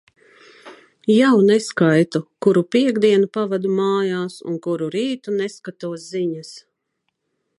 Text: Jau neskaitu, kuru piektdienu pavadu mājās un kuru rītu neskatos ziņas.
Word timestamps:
Jau 1.15 1.33
neskaitu, 1.49 2.21
kuru 2.45 2.63
piektdienu 2.75 3.29
pavadu 3.37 3.75
mājās 3.81 4.39
un 4.53 4.57
kuru 4.67 4.89
rītu 4.97 5.37
neskatos 5.37 6.09
ziņas. 6.15 6.53